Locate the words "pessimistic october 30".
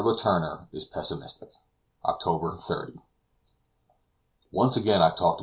0.85-3.01